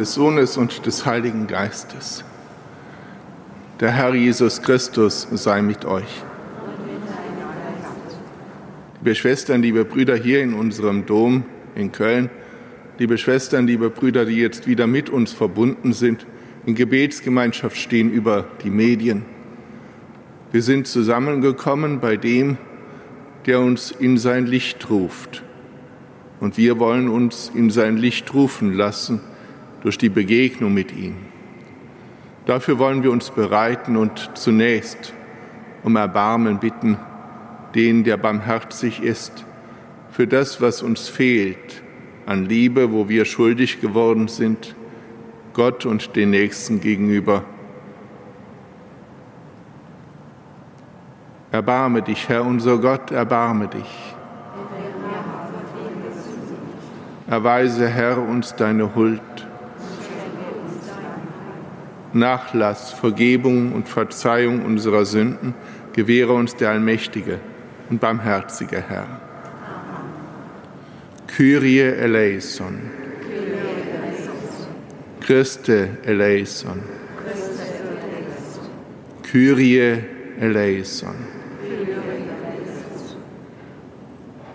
des 0.00 0.14
Sohnes 0.14 0.56
und 0.56 0.86
des 0.86 1.04
Heiligen 1.04 1.46
Geistes. 1.46 2.24
Der 3.80 3.90
Herr 3.90 4.14
Jesus 4.14 4.62
Christus 4.62 5.28
sei 5.30 5.60
mit 5.60 5.84
euch. 5.84 6.22
Liebe 9.02 9.14
Schwestern, 9.14 9.60
liebe 9.60 9.84
Brüder 9.84 10.16
hier 10.16 10.42
in 10.42 10.54
unserem 10.54 11.04
Dom 11.04 11.44
in 11.74 11.92
Köln, 11.92 12.30
liebe 12.98 13.18
Schwestern, 13.18 13.66
liebe 13.66 13.90
Brüder, 13.90 14.24
die 14.24 14.36
jetzt 14.36 14.66
wieder 14.66 14.86
mit 14.86 15.10
uns 15.10 15.34
verbunden 15.34 15.92
sind, 15.92 16.24
in 16.64 16.74
Gebetsgemeinschaft 16.74 17.76
stehen 17.76 18.10
über 18.10 18.46
die 18.64 18.70
Medien. 18.70 19.26
Wir 20.50 20.62
sind 20.62 20.86
zusammengekommen 20.86 22.00
bei 22.00 22.16
dem, 22.16 22.56
der 23.44 23.60
uns 23.60 23.90
in 23.90 24.16
sein 24.16 24.46
Licht 24.46 24.88
ruft. 24.88 25.42
Und 26.40 26.56
wir 26.56 26.78
wollen 26.78 27.10
uns 27.10 27.52
in 27.54 27.68
sein 27.68 27.98
Licht 27.98 28.32
rufen 28.32 28.72
lassen 28.72 29.20
durch 29.82 29.98
die 29.98 30.08
Begegnung 30.08 30.74
mit 30.74 30.96
ihm. 30.96 31.16
Dafür 32.46 32.78
wollen 32.78 33.02
wir 33.02 33.12
uns 33.12 33.30
bereiten 33.30 33.96
und 33.96 34.30
zunächst 34.34 35.12
um 35.82 35.96
Erbarmen 35.96 36.58
bitten, 36.58 36.98
den, 37.74 38.04
der 38.04 38.16
barmherzig 38.16 39.02
ist, 39.02 39.44
für 40.10 40.26
das, 40.26 40.60
was 40.60 40.82
uns 40.82 41.08
fehlt 41.08 41.82
an 42.26 42.46
Liebe, 42.46 42.92
wo 42.92 43.08
wir 43.08 43.24
schuldig 43.24 43.80
geworden 43.80 44.28
sind, 44.28 44.74
Gott 45.52 45.86
und 45.86 46.16
den 46.16 46.30
Nächsten 46.30 46.80
gegenüber. 46.80 47.44
Erbarme 51.50 52.02
dich, 52.02 52.28
Herr 52.28 52.44
unser 52.44 52.78
Gott, 52.78 53.10
erbarme 53.10 53.68
dich. 53.68 54.14
Erweise, 57.26 57.88
Herr, 57.88 58.18
uns 58.18 58.54
deine 58.54 58.94
Huld. 58.94 59.20
Nachlass, 62.12 62.92
Vergebung 62.92 63.72
und 63.72 63.88
Verzeihung 63.88 64.64
unserer 64.64 65.04
Sünden 65.04 65.54
gewähre 65.92 66.32
uns 66.32 66.56
der 66.56 66.70
allmächtige 66.70 67.38
und 67.88 68.00
barmherzige 68.00 68.82
Herr. 68.88 69.20
Kyrie 71.26 71.80
eleison. 71.80 72.78
Christe 75.20 75.90
eleison. 76.04 76.80
Kyrie 79.22 79.98
eleison. 80.40 81.14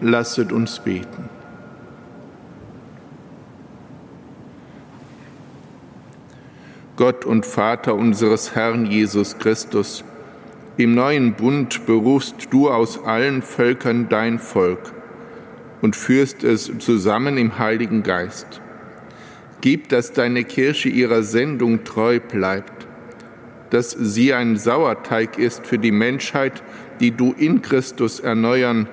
Lasset 0.01 0.51
uns 0.51 0.79
beten. 0.79 1.34
Gott 6.97 7.25
und 7.25 7.45
Vater 7.45 7.95
unseres 7.95 8.55
Herrn 8.55 8.85
Jesus 8.85 9.37
Christus, 9.37 10.05
im 10.77 10.95
neuen 10.95 11.33
Bund 11.33 11.85
berufst 11.85 12.47
du 12.51 12.69
aus 12.69 13.03
allen 13.03 13.41
Völkern 13.41 14.07
dein 14.07 14.39
Volk 14.39 14.93
und 15.81 15.97
führst 15.97 16.43
es 16.45 16.71
zusammen 16.79 17.37
im 17.37 17.59
Heiligen 17.59 18.01
Geist. 18.01 18.61
Gib, 19.59 19.89
dass 19.89 20.13
deine 20.13 20.45
Kirche 20.45 20.87
ihrer 20.87 21.23
Sendung 21.23 21.83
treu 21.83 22.19
bleibt, 22.21 22.87
dass 23.71 23.91
sie 23.91 24.33
ein 24.33 24.55
Sauerteig 24.55 25.37
ist 25.37 25.67
für 25.67 25.77
die 25.77 25.91
Menschheit, 25.91 26.63
die 27.01 27.11
du 27.11 27.33
in 27.37 27.61
Christus 27.61 28.21
erneuern 28.21 28.87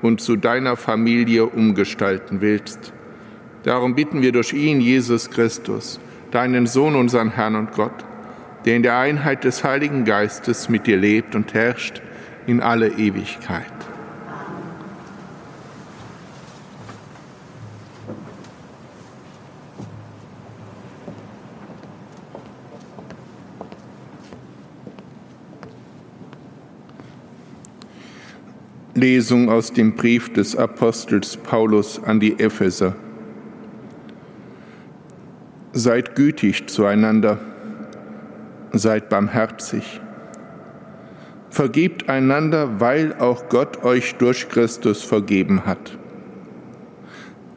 und 0.00 0.22
zu 0.22 0.36
deiner 0.36 0.76
Familie 0.76 1.46
umgestalten 1.46 2.40
willst. 2.40 2.94
Darum 3.62 3.94
bitten 3.94 4.22
wir 4.22 4.32
durch 4.32 4.54
ihn, 4.54 4.80
Jesus 4.80 5.30
Christus, 5.30 6.00
deinen 6.32 6.66
Sohn, 6.66 6.96
unseren 6.96 7.30
Herrn 7.30 7.54
und 7.54 7.72
Gott, 7.72 8.04
der 8.64 8.76
in 8.76 8.82
der 8.82 8.98
Einheit 8.98 9.44
des 9.44 9.62
Heiligen 9.62 10.04
Geistes 10.04 10.68
mit 10.68 10.86
dir 10.86 10.96
lebt 10.96 11.34
und 11.34 11.54
herrscht 11.54 12.02
in 12.46 12.60
alle 12.60 12.88
Ewigkeit. 12.88 13.66
Lesung 28.94 29.48
aus 29.48 29.72
dem 29.72 29.96
Brief 29.96 30.32
des 30.32 30.54
Apostels 30.54 31.36
Paulus 31.36 32.00
an 32.04 32.20
die 32.20 32.38
Epheser. 32.38 32.94
Seid 35.72 36.14
gütig 36.14 36.68
zueinander 36.68 37.38
seid 38.72 39.08
barmherzig. 39.08 40.00
Vergebt 41.50 42.08
einander, 42.08 42.80
weil 42.80 43.14
auch 43.18 43.48
Gott 43.48 43.84
euch 43.84 44.14
durch 44.16 44.48
Christus 44.48 45.02
vergeben 45.02 45.66
hat. 45.66 45.98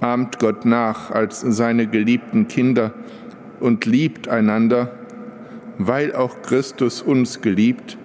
Ahmt 0.02 0.40
Gott 0.40 0.66
nach 0.66 1.12
als 1.12 1.40
seine 1.40 1.88
geliebten 1.88 2.48
Kinder 2.48 2.94
und 3.62 3.86
liebt 3.86 4.28
einander, 4.28 4.92
weil 5.78 6.14
auch 6.14 6.42
Christus 6.42 7.02
uns 7.02 7.42
geliebt 7.42 7.98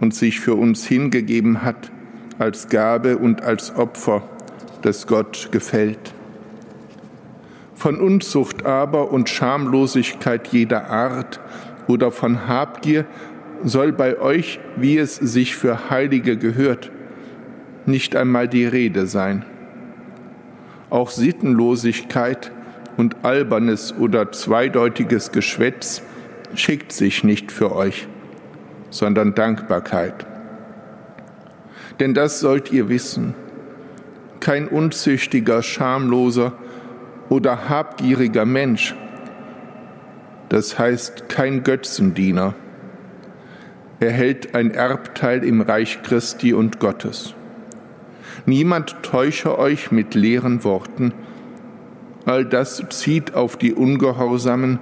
und 0.00 0.14
sich 0.14 0.38
für 0.38 0.54
uns 0.54 0.86
hingegeben 0.86 1.62
hat 1.62 1.90
als 2.38 2.68
Gabe 2.68 3.18
und 3.18 3.42
als 3.42 3.74
Opfer, 3.74 4.22
das 4.82 5.06
Gott 5.06 5.48
gefällt. 5.50 6.14
Von 7.86 8.00
Unzucht 8.00 8.66
aber 8.66 9.12
und 9.12 9.28
Schamlosigkeit 9.28 10.48
jeder 10.48 10.90
Art 10.90 11.38
oder 11.86 12.10
von 12.10 12.48
Habgier 12.48 13.04
soll 13.62 13.92
bei 13.92 14.18
euch, 14.18 14.58
wie 14.74 14.98
es 14.98 15.14
sich 15.14 15.54
für 15.54 15.88
Heilige 15.88 16.36
gehört, 16.36 16.90
nicht 17.84 18.16
einmal 18.16 18.48
die 18.48 18.66
Rede 18.66 19.06
sein. 19.06 19.44
Auch 20.90 21.10
Sittenlosigkeit 21.10 22.50
und 22.96 23.18
albernes 23.22 23.94
oder 23.96 24.32
zweideutiges 24.32 25.30
Geschwätz 25.30 26.02
schickt 26.56 26.90
sich 26.90 27.22
nicht 27.22 27.52
für 27.52 27.72
euch, 27.72 28.08
sondern 28.90 29.36
Dankbarkeit. 29.36 30.26
Denn 32.00 32.14
das 32.14 32.40
sollt 32.40 32.72
ihr 32.72 32.88
wissen, 32.88 33.36
kein 34.40 34.66
unzüchtiger, 34.66 35.62
schamloser 35.62 36.52
oder 37.28 37.68
habgieriger 37.68 38.44
Mensch 38.44 38.94
das 40.48 40.78
heißt 40.78 41.28
kein 41.28 41.62
Götzendiener. 41.64 42.54
Er 43.98 44.12
hält 44.12 44.54
ein 44.54 44.72
Erbteil 44.72 45.42
im 45.42 45.60
Reich 45.60 46.02
Christi 46.02 46.52
und 46.52 46.78
Gottes. 46.78 47.34
Niemand 48.44 49.02
täusche 49.02 49.58
euch 49.58 49.90
mit 49.90 50.14
leeren 50.14 50.62
Worten, 50.62 51.12
all 52.26 52.44
das 52.44 52.82
zieht 52.90 53.34
auf 53.34 53.56
die 53.56 53.72
Ungehorsamen 53.72 54.78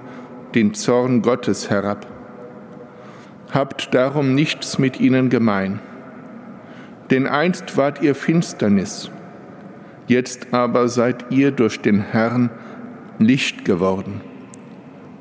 den 0.53 0.73
Zorn 0.73 1.21
Gottes 1.21 1.69
herab. 1.69 2.05
Habt 3.51 3.93
darum 3.93 4.35
nichts 4.35 4.77
mit 4.77 4.99
ihnen 4.99 5.29
gemein. 5.29 5.79
Denn 7.11 7.27
einst 7.27 7.77
wart 7.77 8.01
ihr 8.01 8.15
Finsternis, 8.15 9.09
jetzt 10.07 10.53
aber 10.53 10.87
seid 10.87 11.31
ihr 11.31 11.51
durch 11.51 11.81
den 11.81 12.01
Herrn 12.01 12.49
Licht 13.19 13.65
geworden 13.65 14.21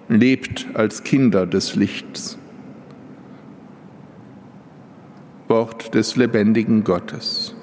lebt 0.09 0.67
als 0.75 1.03
Kinder 1.03 1.47
des 1.47 1.77
Lichts. 1.77 2.39
Wort 5.49 5.95
des 5.95 6.17
lebendigen 6.17 6.85
Gottes. 6.85 7.55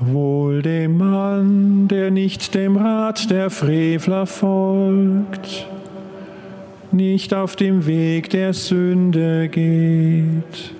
Wohl 0.00 0.62
dem 0.62 0.98
Mann, 0.98 1.88
der 1.88 2.10
nicht 2.10 2.54
Rat 3.14 3.30
der 3.30 3.48
Frevler 3.48 4.26
folgt, 4.26 5.68
nicht 6.90 7.32
auf 7.32 7.54
dem 7.54 7.86
Weg 7.86 8.30
der 8.30 8.52
Sünde 8.52 9.48
geht, 9.48 10.74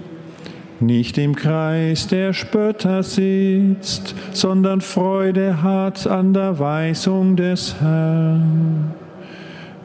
nicht 0.81 1.17
im 1.17 1.37
Kreis 1.37 2.09
der 2.09 2.33
Spötter 2.33 3.05
sitzt, 3.05 4.17
sondern 4.33 4.81
Freude 4.81 5.63
hat 5.63 6.09
an 6.09 6.35
der 6.35 6.59
Weisung 6.59 7.37
des 7.37 7.77
Herrn. 7.81 8.95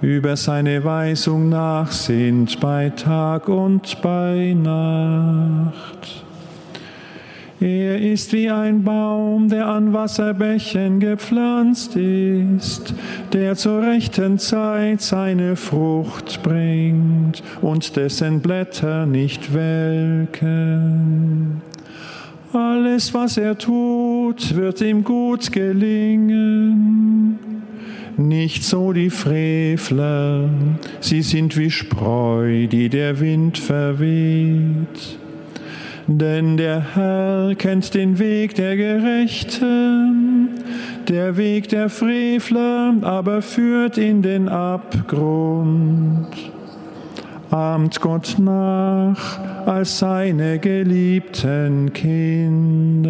Über 0.02 0.36
seine 0.36 0.84
Weisung 0.84 1.50
nachsinnt 1.50 2.60
bei 2.60 2.90
Tag 2.90 3.48
und 3.48 4.02
bei 4.02 4.56
Nacht. 4.58 6.24
Er 7.62 8.00
ist 8.00 8.32
wie 8.32 8.50
ein 8.50 8.86
Baum, 8.86 9.50
der 9.50 9.68
an 9.68 9.92
Wasserbächen 9.92 11.02
gepflanzt 11.02 11.94
ist, 11.98 12.94
der 13.34 13.56
zur 13.56 13.82
rechten 13.82 14.40
Zeit 14.40 15.02
seine 15.02 15.58
Frucht 15.58 16.42
bringt 16.42 17.44
und 17.62 17.98
dessen 17.98 18.40
Blätter 18.40 19.06
nicht 19.06 19.54
welken. 19.54 21.62
Alles, 22.54 23.14
was 23.14 23.36
er 23.36 23.58
tut, 23.58 24.56
wird 24.56 24.80
ihm 24.80 25.04
gut 25.04 25.52
gelingen. 25.52 27.40
Nicht 28.16 28.64
so 28.64 28.94
die 28.94 29.10
Frevler, 29.10 30.48
sie 31.02 31.22
sind 31.22 31.58
wie 31.58 31.72
Spreu, 31.72 32.68
die 32.68 32.88
der 32.88 33.20
Wind 33.20 33.58
verweht. 33.58 35.20
Denn 36.12 36.58
der 36.58 36.96
Herr 36.96 37.54
kennt 37.54 37.94
den 37.94 38.18
Weg 38.18 38.56
der 38.56 38.76
Gerechten, 38.76 40.50
der 41.08 41.38
Weg 41.38 41.70
der 41.70 41.88
Frevler 41.90 42.96
aber 43.04 43.44
führt 43.44 44.00
in 44.00 44.24
den 44.24 44.50
Abgrund. 44.50 46.26
Ahmt 47.52 48.02
Gott 48.02 48.38
nach 48.40 49.40
als 49.68 50.00
seine 50.00 50.58
geliebten 50.58 51.94
Kinder. 51.94 53.10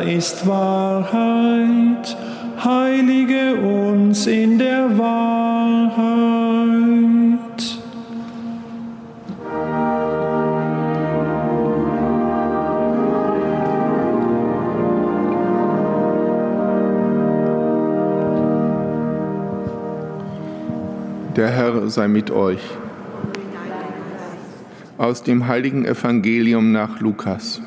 Ist 0.00 0.46
Wahrheit, 0.46 2.16
heilige 2.64 3.54
uns 3.56 4.26
in 4.26 4.58
der 4.58 4.98
Wahrheit. 4.98 6.32
Der 21.36 21.48
Herr 21.48 21.88
sei 21.88 22.08
mit 22.08 22.30
euch. 22.30 22.60
Aus 24.98 25.22
dem 25.22 25.46
heiligen 25.46 25.84
Evangelium 25.84 26.72
nach 26.72 27.00
Lukas. 27.00 27.60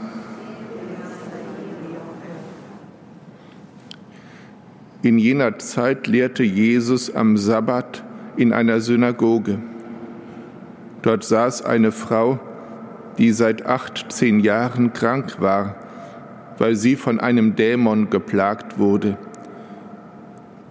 In 5.05 5.19
jener 5.19 5.59
Zeit 5.59 6.07
lehrte 6.07 6.41
Jesus 6.41 7.13
am 7.13 7.37
Sabbat 7.37 8.03
in 8.37 8.51
einer 8.51 8.79
Synagoge. 8.81 9.59
Dort 11.03 11.23
saß 11.23 11.61
eine 11.61 11.91
Frau, 11.91 12.39
die 13.19 13.31
seit 13.31 13.67
18 13.67 14.39
Jahren 14.39 14.93
krank 14.93 15.39
war, 15.39 15.75
weil 16.57 16.75
sie 16.75 16.95
von 16.95 17.19
einem 17.19 17.55
Dämon 17.55 18.09
geplagt 18.09 18.79
wurde. 18.79 19.15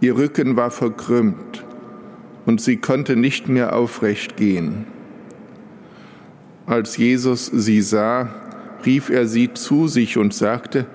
Ihr 0.00 0.17
Rücken 0.17 0.57
war 0.57 0.73
verkrümmt 0.73 1.64
und 2.45 2.61
sie 2.61 2.79
konnte 2.79 3.14
nicht 3.14 3.49
mehr 3.49 3.76
aufrecht 3.76 4.37
gehen. 4.37 4.85
Als 6.67 6.97
Jesus 6.97 7.47
sie 7.47 7.83
sah, 7.83 8.31
rief 8.85 9.11
er 9.11 9.29
sie 9.29 9.55
zu 9.55 9.87
sich 9.87 10.19
und 10.19 10.35
sagte, 10.35 10.87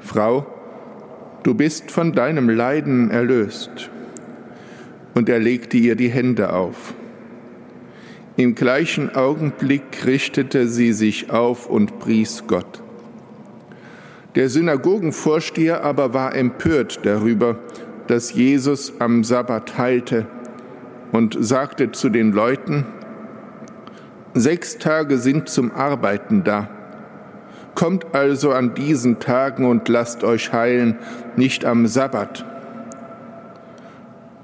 Frau, 0.00 0.53
du 1.44 1.54
bist 1.54 1.92
von 1.92 2.12
deinem 2.12 2.48
Leiden 2.48 3.10
erlöst. 3.10 3.90
Und 5.14 5.28
er 5.28 5.38
legte 5.38 5.76
ihr 5.76 5.94
die 5.94 6.08
Hände 6.08 6.52
auf. 6.52 6.94
Im 8.36 8.56
gleichen 8.56 9.14
Augenblick 9.14 10.04
richtete 10.04 10.66
sie 10.66 10.92
sich 10.92 11.30
auf 11.30 11.70
und 11.70 12.00
pries 12.00 12.44
Gott. 12.48 12.82
Der 14.34 14.48
Synagogenvorsteher 14.48 15.84
aber 15.84 16.12
war 16.12 16.34
empört 16.34 17.00
darüber, 17.04 17.58
dass 18.08 18.34
Jesus 18.34 18.94
am 18.98 19.22
Sabbat 19.22 19.78
heilte 19.78 20.26
und 21.12 21.36
sagte 21.38 21.92
zu 21.92 22.08
den 22.08 22.32
Leuten, 22.32 22.84
Sechs 24.36 24.78
Tage 24.78 25.18
sind 25.18 25.48
zum 25.48 25.70
Arbeiten 25.70 26.42
da 26.42 26.73
Kommt 27.74 28.14
also 28.14 28.52
an 28.52 28.74
diesen 28.74 29.18
Tagen 29.18 29.66
und 29.66 29.88
lasst 29.88 30.22
euch 30.22 30.52
heilen, 30.52 30.96
nicht 31.36 31.64
am 31.64 31.86
Sabbat. 31.86 32.44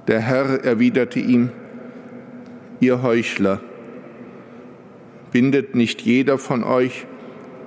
Der 0.09 0.21
Herr 0.21 0.65
erwiderte 0.65 1.21
ihm, 1.21 1.51
ihr 2.81 3.03
Heuchler, 3.03 3.61
bindet 5.31 5.77
nicht 5.77 6.01
jeder 6.01 6.39
von 6.39 6.65
euch 6.65 7.07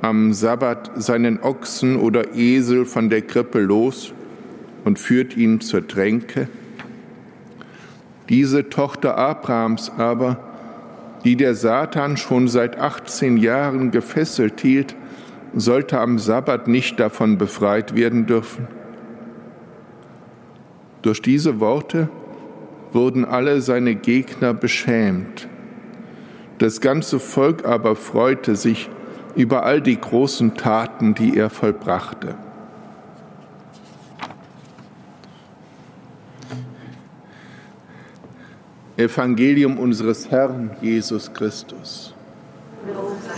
am 0.02 0.34
Sabbat 0.34 0.92
seinen 0.96 1.42
Ochsen 1.42 1.96
oder 1.96 2.36
Esel 2.36 2.86
von 2.86 3.10
der 3.10 3.22
Krippe 3.22 3.60
los 3.60 4.14
und 4.84 5.00
führt 5.00 5.38
ihn 5.38 5.62
zur 5.62 5.88
Tränke? 5.88 6.50
Diese 8.28 8.70
Tochter 8.70 9.18
Abrahams 9.18 9.92
aber, 9.98 10.40
die 11.24 11.38
der 11.38 11.56
Satan 11.56 12.18
schon 12.18 12.50
seit 12.50 12.78
18 12.78 13.38
Jahren 13.38 13.92
gefesselt 13.92 14.60
hielt, 14.60 14.96
sollte 15.56 16.00
am 16.00 16.20
Sabbat 16.20 16.68
nicht 16.68 17.00
davon 17.00 17.38
befreit 17.38 17.96
werden 17.96 18.26
dürfen. 18.26 18.68
Durch 21.02 21.22
diese 21.22 21.60
Worte 21.60 22.10
wurden 22.92 23.26
alle 23.26 23.62
seine 23.62 23.96
Gegner 23.96 24.54
beschämt. 24.54 25.48
Das 26.60 26.82
ganze 26.82 27.20
Volk 27.20 27.66
aber 27.66 27.96
freute 27.96 28.56
sich 28.56 28.90
über 29.36 29.64
all 29.64 29.82
die 29.82 30.00
großen 30.00 30.56
Taten, 30.56 31.14
die 31.14 31.38
er 31.38 31.50
vollbrachte. 31.50 32.36
Evangelium 38.96 39.80
unseres 39.80 40.30
Herrn 40.30 40.70
Jesus 40.82 41.34
Christus. 41.34 42.14
Lob 42.86 43.18
sei 43.28 43.34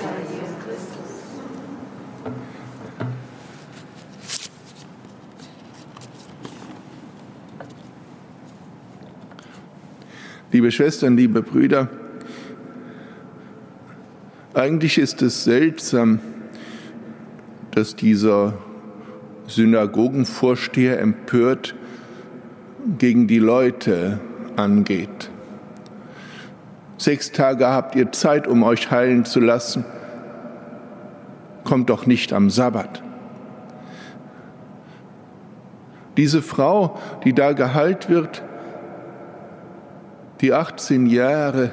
Liebe 10.55 10.71
Schwestern, 10.71 11.17
liebe 11.17 11.41
Brüder, 11.41 11.89
eigentlich 14.53 14.97
ist 14.97 15.21
es 15.21 15.43
seltsam, 15.43 16.21
dass 17.71 17.97
dieser 17.97 18.53
Synagogenvorsteher 19.47 20.97
empört 21.01 21.75
gegen 22.97 23.27
die 23.27 23.39
Leute 23.39 24.21
angeht. 24.55 25.29
Sechs 26.97 27.33
Tage 27.33 27.67
habt 27.67 27.95
ihr 27.95 28.13
Zeit, 28.13 28.47
um 28.47 28.63
euch 28.63 28.89
heilen 28.89 29.25
zu 29.25 29.41
lassen. 29.41 29.83
Kommt 31.65 31.89
doch 31.89 32.05
nicht 32.05 32.31
am 32.31 32.49
Sabbat. 32.49 33.03
Diese 36.15 36.41
Frau, 36.41 36.97
die 37.25 37.33
da 37.33 37.51
geheilt 37.51 38.09
wird, 38.09 38.44
die 40.41 40.53
18 40.53 41.05
Jahre 41.05 41.71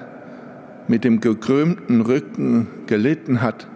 mit 0.88 1.04
dem 1.04 1.20
gekrümmten 1.20 2.00
Rücken 2.00 2.68
gelitten 2.86 3.42
hat. 3.42 3.66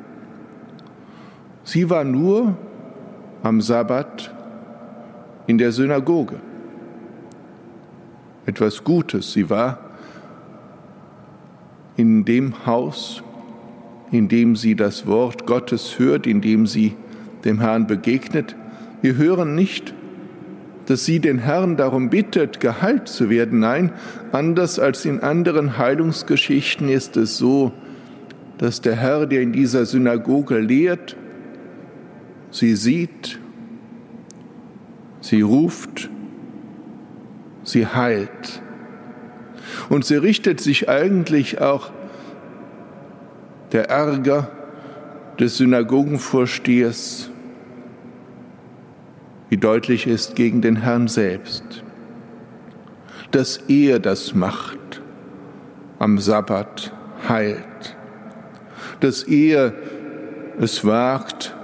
Sie 1.64 1.90
war 1.90 2.04
nur 2.04 2.56
am 3.42 3.60
Sabbat 3.60 4.32
in 5.46 5.58
der 5.58 5.72
Synagoge. 5.72 6.36
Etwas 8.44 8.84
Gutes. 8.84 9.32
Sie 9.32 9.50
war 9.50 9.78
in 11.96 12.24
dem 12.24 12.66
Haus, 12.66 13.22
in 14.12 14.28
dem 14.28 14.54
sie 14.54 14.76
das 14.76 15.06
Wort 15.06 15.46
Gottes 15.46 15.98
hört, 15.98 16.26
in 16.26 16.40
dem 16.40 16.66
sie 16.66 16.94
dem 17.44 17.60
Herrn 17.60 17.86
begegnet. 17.86 18.54
Wir 19.02 19.16
hören 19.16 19.54
nicht 19.54 19.94
dass 20.86 21.04
sie 21.04 21.20
den 21.20 21.38
Herrn 21.38 21.76
darum 21.76 22.10
bittet, 22.10 22.60
geheilt 22.60 23.08
zu 23.08 23.28
werden. 23.28 23.58
Nein, 23.60 23.92
anders 24.32 24.78
als 24.78 25.04
in 25.04 25.20
anderen 25.20 25.78
Heilungsgeschichten 25.78 26.88
ist 26.88 27.16
es 27.16 27.36
so, 27.36 27.72
dass 28.58 28.80
der 28.80 28.96
Herr, 28.96 29.26
der 29.26 29.42
in 29.42 29.52
dieser 29.52 29.84
Synagoge 29.84 30.58
lehrt, 30.58 31.16
sie 32.50 32.74
sieht, 32.74 33.38
sie 35.20 35.42
ruft, 35.42 36.08
sie 37.64 37.86
heilt. 37.86 38.62
Und 39.88 40.04
sie 40.04 40.16
richtet 40.16 40.60
sich 40.60 40.88
eigentlich 40.88 41.60
auch 41.60 41.90
der 43.72 43.90
Ärger 43.90 44.50
des 45.38 45.58
Synagogenvorstehers 45.58 47.30
wie 49.48 49.56
deutlich 49.56 50.06
ist, 50.06 50.34
gegen 50.34 50.60
den 50.60 50.76
Herrn 50.76 51.08
selbst, 51.08 51.84
dass 53.30 53.58
er 53.68 53.98
das 53.98 54.34
macht, 54.34 54.78
am 55.98 56.18
Sabbat 56.18 56.92
heilt, 57.28 57.96
dass 59.00 59.22
er 59.22 59.72
es 60.58 60.84
wagt, 60.84 61.54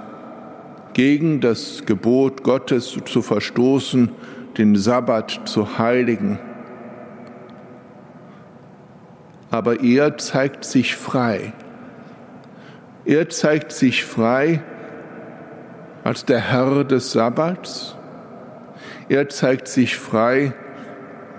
gegen 0.93 1.41
das 1.41 1.85
Gebot 1.85 2.43
Gottes 2.43 2.97
zu 3.05 3.21
verstoßen, 3.21 4.11
den 4.57 4.75
Sabbat 4.75 5.41
zu 5.45 5.79
heiligen. 5.79 6.39
Aber 9.49 9.81
er 9.81 10.17
zeigt 10.17 10.65
sich 10.65 10.95
frei. 10.95 11.53
Er 13.05 13.29
zeigt 13.29 13.71
sich 13.71 14.05
frei 14.05 14.61
als 16.03 16.25
der 16.25 16.39
Herr 16.39 16.83
des 16.83 17.11
Sabbats. 17.11 17.95
Er 19.09 19.29
zeigt 19.29 19.67
sich 19.67 19.97
frei, 19.97 20.53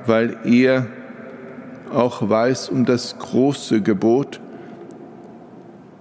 weil 0.06 0.36
er 0.44 0.86
auch 1.92 2.28
weiß 2.28 2.70
um 2.70 2.84
das 2.84 3.18
große 3.18 3.82
Gebot, 3.82 4.40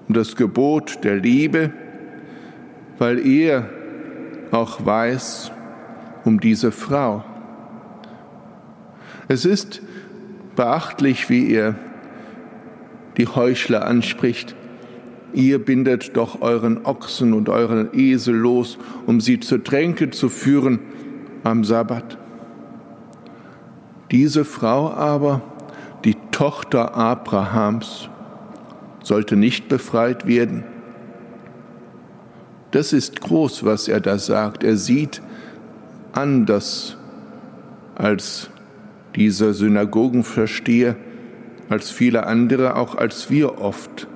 um 0.07 0.15
das 0.15 0.35
Gebot 0.35 1.03
der 1.03 1.17
Liebe, 1.17 1.71
weil 2.97 3.25
er 3.25 3.69
auch 4.51 4.85
weiß 4.85 5.51
um 6.25 6.39
diese 6.39 6.71
Frau. 6.71 7.23
Es 9.27 9.45
ist 9.45 9.81
beachtlich, 10.55 11.29
wie 11.29 11.51
er 11.53 11.75
die 13.17 13.27
Heuchler 13.27 13.85
anspricht 13.85 14.55
ihr 15.33 15.63
bindet 15.63 16.15
doch 16.15 16.41
euren 16.41 16.85
Ochsen 16.85 17.33
und 17.33 17.49
euren 17.49 17.89
Esel 17.93 18.35
los, 18.35 18.77
um 19.05 19.21
sie 19.21 19.39
zur 19.39 19.63
Tränke 19.63 20.09
zu 20.09 20.29
führen 20.29 20.79
am 21.43 21.63
Sabbat. 21.63 22.17
Diese 24.11 24.45
Frau 24.45 24.91
aber, 24.91 25.41
die 26.05 26.15
Tochter 26.31 26.95
Abrahams, 26.95 28.09
sollte 29.03 29.35
nicht 29.35 29.67
befreit 29.67 30.27
werden. 30.27 30.63
Das 32.71 32.93
ist 32.93 33.21
groß, 33.21 33.65
was 33.65 33.87
er 33.87 33.99
da 33.99 34.17
sagt. 34.17 34.63
Er 34.63 34.77
sieht 34.77 35.21
anders 36.13 36.97
als 37.95 38.49
dieser 39.15 39.53
Synagogenversteher, 39.53 40.95
als 41.69 41.91
viele 41.91 42.25
andere, 42.25 42.75
auch 42.75 42.95
als 42.95 43.29
wir 43.29 43.61
oft. 43.61 44.07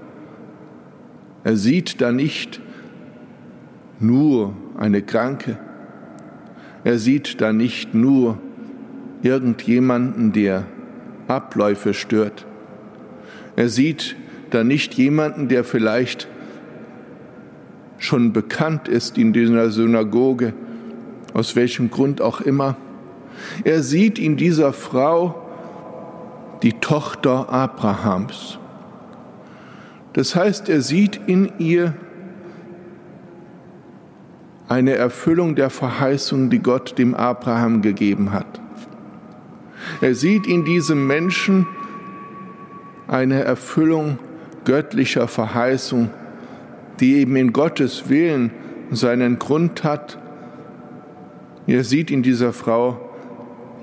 Er 1.47 1.55
sieht 1.55 2.01
da 2.01 2.11
nicht 2.11 2.59
nur 4.01 4.53
eine 4.77 5.01
Kranke. 5.01 5.57
Er 6.83 6.99
sieht 6.99 7.39
da 7.39 7.53
nicht 7.53 7.93
nur 7.93 8.37
irgendjemanden, 9.23 10.33
der 10.33 10.65
Abläufe 11.29 11.93
stört. 11.93 12.45
Er 13.55 13.69
sieht 13.69 14.17
da 14.49 14.65
nicht 14.65 14.95
jemanden, 14.95 15.47
der 15.47 15.63
vielleicht 15.63 16.27
schon 17.97 18.33
bekannt 18.33 18.89
ist 18.89 19.17
in 19.17 19.31
dieser 19.31 19.69
Synagoge, 19.69 20.51
aus 21.33 21.55
welchem 21.55 21.89
Grund 21.89 22.19
auch 22.19 22.41
immer. 22.41 22.75
Er 23.63 23.83
sieht 23.83 24.19
in 24.19 24.35
dieser 24.35 24.73
Frau 24.73 25.47
die 26.61 26.73
Tochter 26.73 27.47
Abrahams. 27.47 28.59
Das 30.17 30.35
heißt, 30.35 30.67
er 30.67 30.81
sieht 30.81 31.19
in 31.27 31.51
ihr 31.59 31.93
eine 34.67 34.95
Erfüllung 34.95 35.53
der 35.53 35.69
Verheißung, 35.69 36.49
die 36.49 36.57
Gott 36.57 36.97
dem 36.97 37.13
Abraham 37.13 37.83
gegeben 37.83 38.33
hat. 38.33 38.59
Er 40.01 40.15
sieht 40.15 40.47
in 40.47 40.65
diesem 40.65 41.05
Menschen 41.05 41.67
eine 43.07 43.43
Erfüllung 43.43 44.17
göttlicher 44.65 45.27
Verheißung, 45.27 46.09
die 46.99 47.17
eben 47.17 47.35
in 47.35 47.53
Gottes 47.53 48.09
Willen 48.09 48.49
seinen 48.89 49.37
Grund 49.37 49.83
hat. 49.83 50.17
Er 51.67 51.83
sieht 51.83 52.09
in 52.09 52.23
dieser 52.23 52.53
Frau 52.53 53.11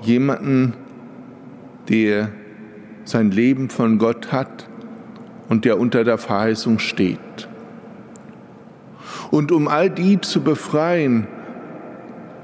jemanden, 0.01 0.73
der 1.87 2.27
sein 3.05 3.31
Leben 3.31 3.69
von 3.69 3.99
Gott 3.99 4.33
hat 4.33 4.67
und 5.49 5.65
der 5.65 5.79
unter 5.79 6.03
der 6.03 6.17
Verheißung 6.17 6.79
steht. 6.79 7.47
Und 9.31 9.51
um 9.51 9.67
all 9.67 9.89
die 9.89 10.21
zu 10.21 10.41
befreien, 10.41 11.27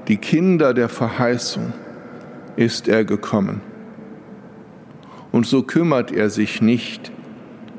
die 0.08 0.16
Kinder 0.16 0.74
der 0.74 0.88
Verheißung, 0.88 1.72
ist 2.56 2.88
er 2.88 3.04
gekommen. 3.04 3.60
Und 5.30 5.46
so 5.46 5.62
kümmert 5.62 6.12
er 6.12 6.28
sich 6.28 6.60
nicht 6.60 7.10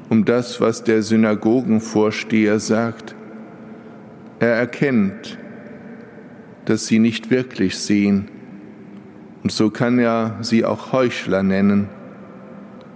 um 0.09 0.25
das, 0.25 0.59
was 0.59 0.83
der 0.83 1.03
Synagogenvorsteher 1.03 2.59
sagt. 2.59 3.15
Er 4.39 4.55
erkennt, 4.55 5.37
dass 6.65 6.87
sie 6.87 6.99
nicht 6.99 7.29
wirklich 7.29 7.77
sehen. 7.77 8.29
Und 9.43 9.51
so 9.51 9.69
kann 9.69 9.99
er 9.99 10.37
sie 10.41 10.65
auch 10.65 10.91
Heuchler 10.91 11.43
nennen. 11.43 11.89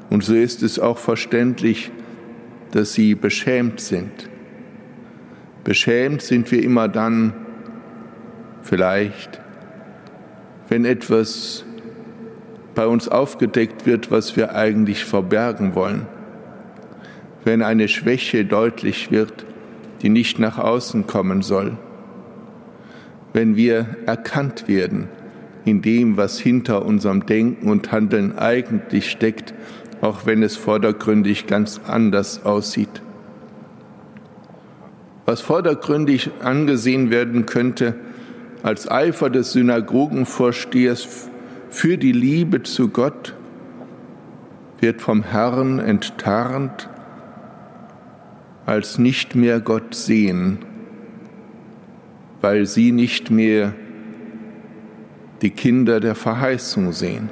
Und 0.09 0.23
so 0.23 0.33
ist 0.33 0.63
es 0.63 0.79
auch 0.79 0.97
verständlich, 0.97 1.91
dass 2.71 2.93
sie 2.93 3.15
beschämt 3.15 3.79
sind. 3.79 4.29
Beschämt 5.63 6.21
sind 6.21 6.51
wir 6.51 6.63
immer 6.63 6.87
dann, 6.87 7.33
vielleicht, 8.61 9.39
wenn 10.69 10.85
etwas 10.85 11.65
bei 12.75 12.85
uns 12.85 13.07
aufgedeckt 13.07 13.85
wird, 13.85 14.11
was 14.11 14.35
wir 14.35 14.55
eigentlich 14.55 15.03
verbergen 15.03 15.73
wollen. 15.73 16.05
Wenn 17.43 17.63
eine 17.63 17.87
Schwäche 17.87 18.45
deutlich 18.45 19.09
wird, 19.09 19.45
die 20.01 20.09
nicht 20.09 20.37
nach 20.37 20.59
außen 20.59 21.07
kommen 21.07 21.41
soll. 21.41 21.77
Wenn 23.33 23.55
wir 23.55 23.97
erkannt 24.05 24.67
werden 24.67 25.07
in 25.65 25.81
dem, 25.81 26.17
was 26.17 26.39
hinter 26.39 26.85
unserem 26.85 27.25
Denken 27.25 27.69
und 27.69 27.91
Handeln 27.91 28.37
eigentlich 28.37 29.09
steckt, 29.09 29.53
auch 30.01 30.25
wenn 30.25 30.43
es 30.43 30.55
vordergründig 30.55 31.47
ganz 31.47 31.81
anders 31.85 32.45
aussieht. 32.45 33.01
Was 35.25 35.41
vordergründig 35.41 36.31
angesehen 36.41 37.09
werden 37.09 37.45
könnte 37.45 37.95
als 38.63 38.89
Eifer 38.89 39.29
des 39.29 39.51
Synagogenvorstehers 39.51 41.29
für 41.69 41.97
die 41.97 42.11
Liebe 42.11 42.63
zu 42.63 42.89
Gott, 42.89 43.35
wird 44.79 45.01
vom 45.01 45.23
Herrn 45.23 45.79
enttarnt 45.79 46.89
als 48.65 48.99
nicht 48.99 49.35
mehr 49.35 49.59
Gott 49.59 49.95
sehen, 49.95 50.59
weil 52.41 52.65
sie 52.65 52.91
nicht 52.91 53.31
mehr 53.31 53.73
die 55.41 55.51
Kinder 55.51 55.99
der 55.99 56.15
Verheißung 56.15 56.91
sehen. 56.91 57.29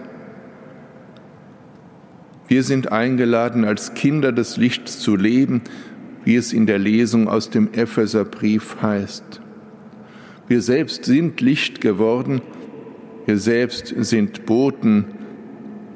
Wir 2.48 2.64
sind 2.64 2.92
eingeladen, 2.92 3.66
als 3.66 3.96
Kinder 3.96 4.32
des 4.32 4.58
Lichts 4.58 5.00
zu 5.00 5.16
leben, 5.16 5.62
wie 6.24 6.36
es 6.36 6.54
in 6.54 6.66
der 6.66 6.78
Lesung 6.78 7.28
aus 7.28 7.50
dem 7.50 7.74
Epheserbrief 7.74 8.78
heißt. 8.82 9.42
Wir 10.48 10.62
selbst 10.62 11.06
sind 11.06 11.42
Licht 11.42 11.82
geworden, 11.82 12.42
wir 13.26 13.40
selbst 13.40 13.88
sind 13.88 14.46
Boten 14.46 15.06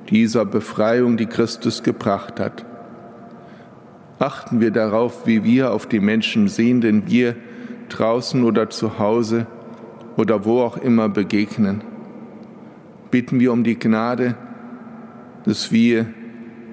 dieser 0.09 0.45
Befreiung, 0.45 1.17
die 1.17 1.27
Christus 1.27 1.83
gebracht 1.83 2.39
hat. 2.39 2.65
Achten 4.17 4.59
wir 4.59 4.71
darauf, 4.71 5.27
wie 5.27 5.43
wir 5.43 5.71
auf 5.71 5.85
die 5.85 5.99
Menschen 5.99 6.47
sehen, 6.47 6.81
denn 6.81 7.07
wir 7.07 7.35
draußen 7.89 8.43
oder 8.43 8.71
zu 8.71 8.97
Hause 8.97 9.45
oder 10.17 10.45
wo 10.45 10.61
auch 10.61 10.77
immer 10.77 11.09
begegnen. 11.09 11.81
Bitten 13.11 13.39
wir 13.39 13.53
um 13.53 13.63
die 13.63 13.77
Gnade, 13.77 14.35
dass 15.45 15.71
wir 15.71 16.07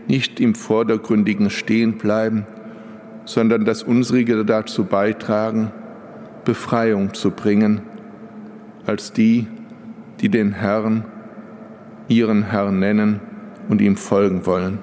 nicht 0.08 0.40
im 0.40 0.54
Vordergründigen 0.54 1.50
stehen 1.50 1.98
bleiben, 1.98 2.46
sondern 3.25 3.64
das 3.64 3.82
Unsrige 3.82 4.44
dazu 4.44 4.84
beitragen, 4.84 5.72
Befreiung 6.44 7.12
zu 7.12 7.32
bringen, 7.32 7.82
als 8.86 9.12
die, 9.12 9.46
die 10.20 10.28
den 10.28 10.52
Herrn, 10.52 11.04
ihren 12.08 12.44
Herrn 12.44 12.78
nennen 12.78 13.20
und 13.68 13.80
ihm 13.80 13.96
folgen 13.96 14.46
wollen. 14.46 14.78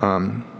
Amen. 0.00 0.55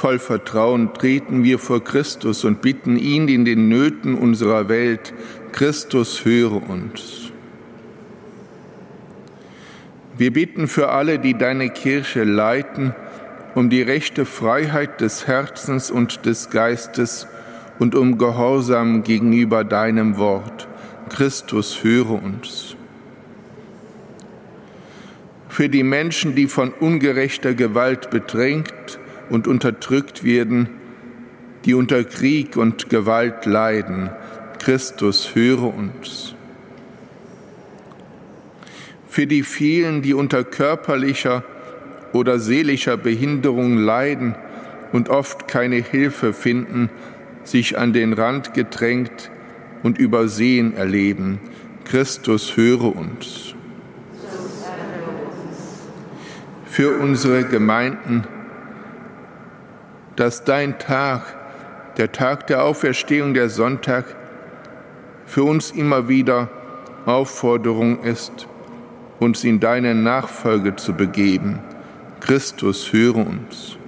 Voll 0.00 0.18
Vertrauen 0.18 0.94
treten 0.94 1.44
wir 1.44 1.58
vor 1.58 1.84
Christus 1.84 2.46
und 2.46 2.62
bitten 2.62 2.96
ihn 2.96 3.28
in 3.28 3.44
den 3.44 3.68
Nöten 3.68 4.14
unserer 4.14 4.70
Welt, 4.70 5.12
Christus 5.52 6.24
höre 6.24 6.70
uns. 6.70 7.32
Wir 10.16 10.32
bitten 10.32 10.68
für 10.68 10.88
alle, 10.88 11.18
die 11.18 11.36
deine 11.36 11.68
Kirche 11.68 12.24
leiten, 12.24 12.94
um 13.54 13.68
die 13.68 13.82
rechte 13.82 14.24
Freiheit 14.24 15.02
des 15.02 15.26
Herzens 15.26 15.90
und 15.90 16.24
des 16.24 16.48
Geistes 16.48 17.26
und 17.78 17.94
um 17.94 18.16
Gehorsam 18.16 19.02
gegenüber 19.02 19.64
deinem 19.64 20.16
Wort. 20.16 20.66
Christus 21.10 21.84
höre 21.84 22.22
uns. 22.22 22.74
Für 25.50 25.68
die 25.68 25.82
Menschen, 25.82 26.34
die 26.34 26.46
von 26.46 26.70
ungerechter 26.70 27.52
Gewalt 27.52 28.08
bedrängt 28.08 28.99
und 29.30 29.46
unterdrückt 29.46 30.24
werden, 30.24 30.68
die 31.64 31.74
unter 31.74 32.04
Krieg 32.04 32.56
und 32.56 32.90
Gewalt 32.90 33.46
leiden. 33.46 34.10
Christus, 34.58 35.34
höre 35.34 35.74
uns. 35.74 36.34
Für 39.08 39.26
die 39.26 39.42
vielen, 39.42 40.02
die 40.02 40.14
unter 40.14 40.44
körperlicher 40.44 41.44
oder 42.12 42.38
seelischer 42.38 42.96
Behinderung 42.96 43.76
leiden 43.76 44.34
und 44.92 45.08
oft 45.08 45.48
keine 45.48 45.76
Hilfe 45.76 46.32
finden, 46.32 46.90
sich 47.44 47.78
an 47.78 47.92
den 47.92 48.12
Rand 48.12 48.54
gedrängt 48.54 49.30
und 49.82 49.98
übersehen 49.98 50.76
erleben. 50.76 51.40
Christus, 51.84 52.56
höre 52.56 52.94
uns. 52.94 53.54
Für 56.66 56.98
unsere 57.00 57.44
Gemeinden, 57.44 58.24
dass 60.20 60.44
dein 60.44 60.78
Tag, 60.78 61.22
der 61.96 62.12
Tag 62.12 62.46
der 62.48 62.62
Auferstehung, 62.62 63.32
der 63.32 63.48
Sonntag, 63.48 64.04
für 65.24 65.44
uns 65.44 65.70
immer 65.70 66.08
wieder 66.08 66.50
Aufforderung 67.06 68.02
ist, 68.02 68.46
uns 69.18 69.44
in 69.44 69.60
deine 69.60 69.94
Nachfolge 69.94 70.76
zu 70.76 70.92
begeben. 70.92 71.60
Christus, 72.20 72.92
höre 72.92 73.16
uns. 73.16 73.78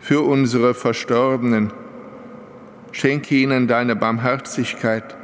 Für 0.00 0.20
unsere 0.20 0.74
Verstorbenen, 0.74 1.72
schenke 2.92 3.36
ihnen 3.36 3.68
deine 3.68 3.96
Barmherzigkeit 3.96 5.16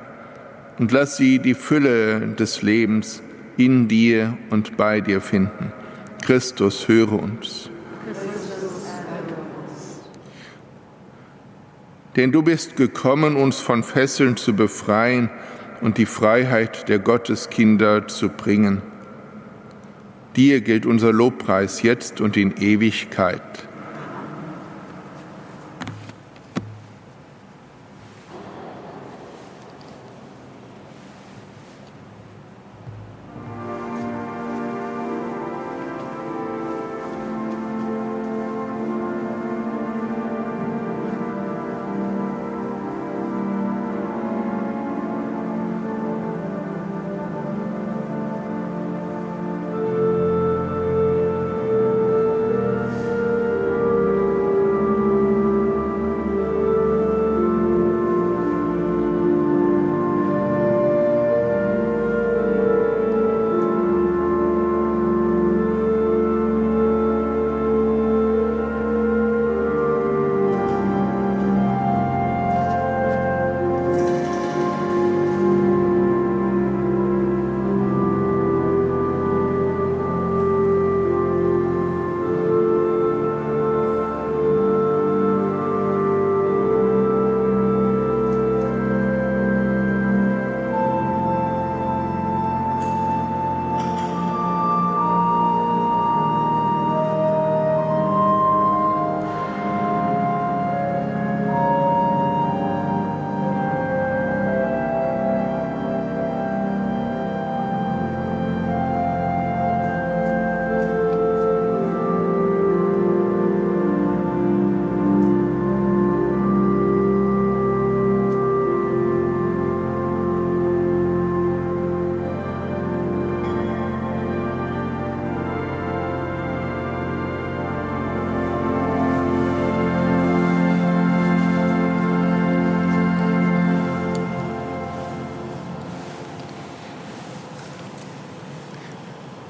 und 0.79 0.91
lass 0.91 1.19
sie 1.19 1.39
die 1.39 1.53
Fülle 1.53 2.29
des 2.29 2.63
Lebens 2.63 3.23
in 3.59 3.89
dir 3.89 4.39
und 4.49 4.79
bei 4.79 5.03
dir 5.03 5.21
finden. 5.21 5.71
Christus, 6.23 6.89
höre 6.89 7.13
uns. 7.13 7.69
Denn 12.17 12.31
du 12.31 12.43
bist 12.43 12.77
gekommen, 12.77 13.37
uns 13.37 13.59
von 13.59 13.83
Fesseln 13.83 14.37
zu 14.37 14.55
befreien 14.55 15.31
und 15.81 15.99
die 15.99 16.07
Freiheit 16.07 16.89
der 16.89 16.99
Gotteskinder 16.99 18.07
zu 18.09 18.29
bringen. 18.29 18.83
Dir 20.37 20.61
gilt 20.61 20.87
unser 20.87 21.13
Lobpreis 21.13 21.83
jetzt 21.83 22.21
und 22.21 22.37
in 22.37 22.57
Ewigkeit. 22.57 23.43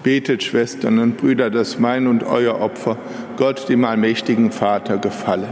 Betet, 0.04 0.42
Schwestern 0.42 0.98
und 0.98 1.16
Brüder, 1.16 1.50
dass 1.50 1.78
mein 1.78 2.06
und 2.06 2.24
euer 2.24 2.60
Opfer 2.60 2.98
Gott, 3.38 3.70
dem 3.70 3.84
allmächtigen 3.86 4.52
Vater, 4.52 4.98
gefalle. 4.98 5.48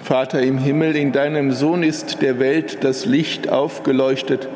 Vater 0.00 0.40
im 0.40 0.58
Himmel, 0.58 0.94
in 0.94 1.10
deinem 1.10 1.50
Sohn 1.50 1.82
ist 1.82 2.22
der 2.22 2.38
Welt 2.38 2.84
das 2.84 3.06
Licht 3.06 3.48
aufgeleuchtet, 3.48 4.48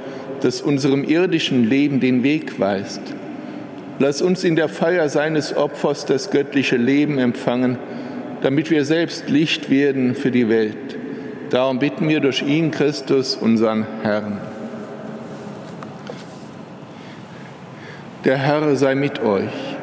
das 0.43 0.63
unserem 0.63 1.03
irdischen 1.03 1.69
Leben 1.69 1.99
den 1.99 2.23
Weg 2.23 2.61
weist. 2.61 3.18
Lass 4.01 4.23
uns 4.23 4.45
in 4.45 4.55
der 4.55 4.69
Feier 4.69 5.09
seines 5.09 5.57
Opfers 5.57 6.07
das 6.07 6.31
göttliche 6.31 6.77
Leben 6.77 7.19
empfangen, 7.19 7.79
damit 8.43 8.71
wir 8.71 8.85
selbst 8.85 9.29
Licht 9.29 9.71
werden 9.71 10.15
für 10.15 10.31
die 10.31 10.49
Welt. 10.49 10.97
Darum 11.51 11.81
bitten 11.81 12.09
wir 12.09 12.21
durch 12.21 12.43
ihn, 12.43 12.71
Christus, 12.71 13.35
unseren 13.35 13.87
Herrn. 14.03 14.39
Der 18.25 18.37
Herr 18.37 18.77
sei 18.77 18.95
mit 18.95 19.21
euch. 19.21 19.77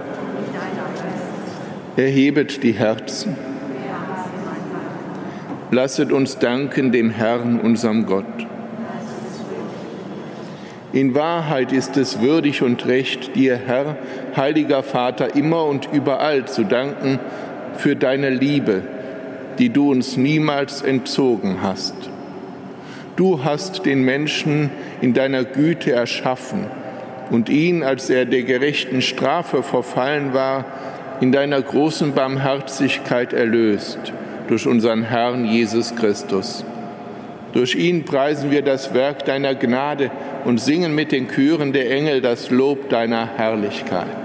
Erhebet 1.97 2.63
die 2.63 2.73
Herzen. 2.73 3.36
Lasset 5.71 6.12
uns 6.12 6.38
danken 6.38 6.91
dem 6.91 7.10
Herrn, 7.10 7.60
unserem 7.60 8.06
Gott. 8.06 8.25
In 10.95 11.13
Wahrheit 11.13 11.73
ist 11.73 11.97
es 11.97 12.21
würdig 12.21 12.62
und 12.62 12.86
recht, 12.88 13.36
dir, 13.36 13.58
Herr, 13.58 13.97
heiliger 14.34 14.81
Vater, 14.81 15.36
immer 15.36 15.65
und 15.65 15.89
überall 15.91 16.45
zu 16.45 16.63
danken 16.63 17.19
für 17.73 17.97
deine 17.97 18.29
Liebe, 18.29 18.81
die 19.60 19.67
du 19.67 19.91
uns 19.91 20.15
niemals 20.15 20.81
entzogen 20.81 21.58
hast. 21.62 21.95
Du 23.17 23.43
hast 23.43 23.86
den 23.86 24.03
Menschen 24.03 24.69
in 25.01 25.13
deiner 25.13 25.43
Güte 25.43 25.91
erschaffen 25.91 26.67
und 27.29 27.49
ihn, 27.49 27.84
als 27.84 28.10
er 28.10 28.23
der 28.23 28.43
gerechten 28.43 29.01
Strafe 29.01 29.63
verfallen 29.63 30.34
war, 30.34 30.63
in 31.19 31.34
deiner 31.34 31.62
großen 31.62 32.13
Barmherzigkeit 32.13 33.34
erlöst 33.34 33.99
durch 34.47 34.65
unseren 34.65 35.03
Herrn 35.03 35.43
Jesus 35.43 35.93
Christus. 35.93 36.63
Durch 37.55 37.73
ihn 37.73 38.03
preisen 38.03 38.51
wir 38.51 38.63
das 38.63 38.93
Werk 38.93 39.23
deiner 39.23 39.55
Gnade 39.55 40.11
und 40.43 40.59
singen 40.59 40.93
mit 40.93 41.13
den 41.13 41.29
Chören 41.29 41.71
der 41.71 41.89
Engel 41.89 42.19
das 42.19 42.49
Lob 42.49 42.89
deiner 42.89 43.37
Herrlichkeit. 43.37 44.24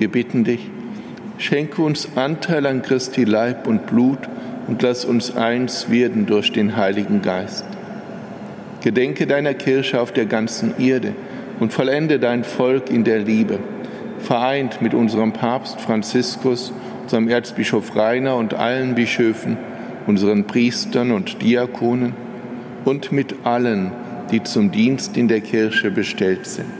wir 0.00 0.08
bitten 0.08 0.44
dich, 0.44 0.70
schenke 1.36 1.82
uns 1.82 2.08
Anteil 2.16 2.66
an 2.66 2.80
Christi 2.80 3.24
Leib 3.24 3.66
und 3.66 3.86
Blut 3.86 4.18
und 4.66 4.80
lass 4.80 5.04
uns 5.04 5.36
eins 5.36 5.90
werden 5.90 6.24
durch 6.24 6.52
den 6.52 6.76
Heiligen 6.76 7.20
Geist. 7.20 7.66
Gedenke 8.80 9.26
deiner 9.26 9.52
Kirche 9.52 10.00
auf 10.00 10.10
der 10.10 10.24
ganzen 10.24 10.80
Erde 10.80 11.12
und 11.60 11.74
vollende 11.74 12.18
dein 12.18 12.44
Volk 12.44 12.88
in 12.88 13.04
der 13.04 13.18
Liebe, 13.18 13.58
vereint 14.18 14.80
mit 14.80 14.94
unserem 14.94 15.34
Papst 15.34 15.80
Franziskus, 15.82 16.72
unserem 17.02 17.28
Erzbischof 17.28 17.94
Rainer 17.94 18.36
und 18.36 18.54
allen 18.54 18.94
Bischöfen, 18.94 19.58
unseren 20.06 20.44
Priestern 20.44 21.10
und 21.10 21.42
Diakonen 21.42 22.14
und 22.86 23.12
mit 23.12 23.34
allen, 23.44 23.92
die 24.32 24.42
zum 24.42 24.70
Dienst 24.70 25.18
in 25.18 25.28
der 25.28 25.42
Kirche 25.42 25.90
bestellt 25.90 26.46
sind. 26.46 26.79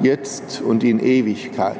jetzt 0.00 0.60
und 0.60 0.84
in 0.84 1.00
Ewigkeit. 1.00 1.76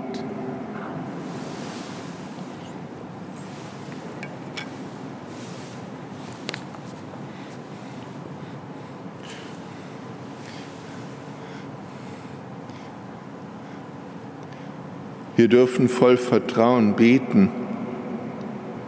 Wir 15.36 15.48
dürfen 15.48 15.90
voll 15.90 16.16
Vertrauen 16.16 16.94
beten, 16.94 17.50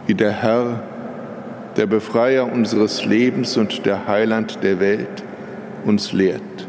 wie 0.07 0.15
der 0.15 0.31
Herr, 0.31 0.83
der 1.77 1.85
Befreier 1.85 2.51
unseres 2.51 3.05
Lebens 3.05 3.55
und 3.55 3.85
der 3.85 4.07
Heiland 4.07 4.63
der 4.63 4.79
Welt, 4.79 5.23
uns 5.85 6.11
lehrt. 6.11 6.68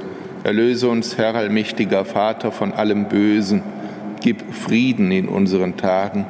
Erlöse 0.43 0.89
uns, 0.89 1.19
Herr 1.19 1.35
allmächtiger 1.35 2.03
Vater, 2.03 2.51
von 2.51 2.73
allem 2.73 3.05
Bösen. 3.05 3.61
Gib 4.21 4.53
Frieden 4.53 5.11
in 5.11 5.27
unseren 5.27 5.77
Tagen. 5.77 6.25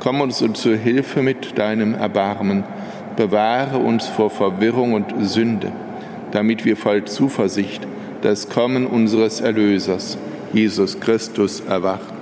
Komm 0.00 0.20
uns 0.22 0.42
zur 0.54 0.76
Hilfe 0.76 1.22
mit 1.22 1.58
deinem 1.58 1.94
Erbarmen. 1.94 2.64
Bewahre 3.16 3.78
uns 3.78 4.06
vor 4.06 4.30
Verwirrung 4.30 4.94
und 4.94 5.14
Sünde, 5.28 5.70
damit 6.30 6.64
wir 6.64 6.78
voll 6.78 7.04
Zuversicht 7.04 7.86
das 8.22 8.48
Kommen 8.48 8.86
unseres 8.86 9.40
Erlösers 9.40 10.16
Jesus 10.52 11.00
Christus 11.00 11.60
erwachten. 11.60 12.21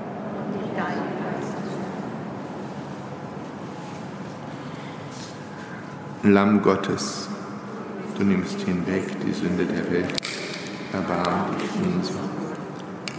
Lamm 6.23 6.61
Gottes, 6.61 7.27
du 8.15 8.23
nimmst 8.23 8.59
hinweg 8.59 9.05
die 9.25 9.33
Sünde 9.33 9.65
der 9.65 9.89
Welt, 9.89 10.13
erbarme 10.93 11.57
dich 11.57 11.71
unser. 11.83 12.19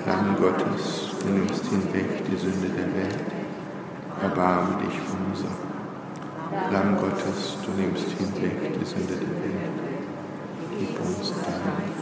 Lamm 0.06 0.36
Gottes, 0.36 1.10
du 1.20 1.32
nimmst 1.32 1.66
hinweg 1.66 2.22
die 2.30 2.36
Sünde 2.36 2.68
der 2.68 2.86
Welt, 2.94 3.18
erbarme 4.22 4.78
dich 4.84 5.00
unser. 5.18 5.50
Lamm 6.70 6.96
Gottes, 6.96 7.56
du 7.66 7.72
nimmst 7.72 8.06
hinweg 8.18 8.78
die 8.78 8.84
Sünde 8.84 9.14
der 9.14 9.34
Welt, 9.42 9.72
gib 10.78 11.00
uns 11.00 11.32
dein 11.42 12.01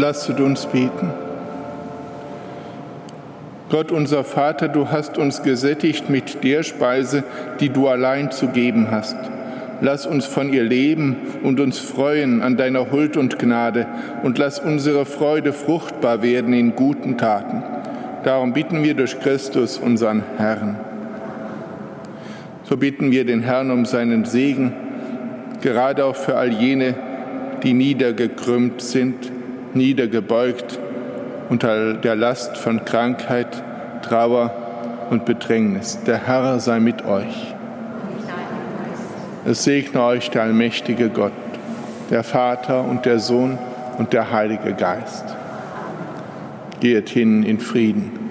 Lasset 0.00 0.40
uns 0.40 0.64
beten. 0.64 1.10
Gott 3.68 3.92
unser 3.92 4.24
Vater, 4.24 4.68
du 4.68 4.90
hast 4.90 5.18
uns 5.18 5.42
gesättigt 5.42 6.08
mit 6.08 6.42
der 6.42 6.62
Speise, 6.62 7.22
die 7.60 7.68
du 7.68 7.86
allein 7.86 8.30
zu 8.30 8.48
geben 8.48 8.88
hast. 8.90 9.18
Lass 9.82 10.06
uns 10.06 10.24
von 10.24 10.54
ihr 10.54 10.62
leben 10.62 11.16
und 11.42 11.60
uns 11.60 11.78
freuen 11.78 12.40
an 12.40 12.56
deiner 12.56 12.90
Huld 12.90 13.18
und 13.18 13.38
Gnade 13.38 13.86
und 14.22 14.38
lass 14.38 14.58
unsere 14.58 15.04
Freude 15.04 15.52
fruchtbar 15.52 16.22
werden 16.22 16.54
in 16.54 16.74
guten 16.74 17.18
Taten. 17.18 17.62
Darum 18.24 18.54
bitten 18.54 18.82
wir 18.82 18.94
durch 18.94 19.20
Christus, 19.20 19.76
unseren 19.76 20.22
Herrn. 20.38 20.76
So 22.62 22.78
bitten 22.78 23.10
wir 23.10 23.26
den 23.26 23.42
Herrn 23.42 23.70
um 23.70 23.84
seinen 23.84 24.24
Segen, 24.24 24.72
gerade 25.60 26.06
auch 26.06 26.16
für 26.16 26.36
all 26.36 26.52
jene, 26.52 26.94
die 27.62 27.74
niedergekrümmt 27.74 28.80
sind, 28.80 29.30
niedergebeugt 29.74 30.78
unter 31.48 31.94
der 31.94 32.16
Last 32.16 32.56
von 32.56 32.84
Krankheit, 32.84 33.62
Trauer 34.02 34.52
und 35.10 35.24
Bedrängnis. 35.24 35.98
Der 36.06 36.26
Herr 36.26 36.60
sei 36.60 36.80
mit 36.80 37.04
euch. 37.04 37.54
Es 39.44 39.64
segne 39.64 40.02
euch 40.02 40.30
der 40.30 40.42
allmächtige 40.42 41.08
Gott, 41.08 41.32
der 42.10 42.22
Vater 42.22 42.84
und 42.84 43.06
der 43.06 43.18
Sohn 43.18 43.58
und 43.98 44.12
der 44.12 44.30
Heilige 44.30 44.74
Geist. 44.74 45.24
Geht 46.80 47.08
hin 47.08 47.42
in 47.42 47.58
Frieden. 47.58 48.29